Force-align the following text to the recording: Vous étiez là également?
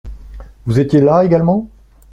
Vous 0.65 0.79
étiez 0.79 0.99
là 0.99 1.23
également? 1.23 1.69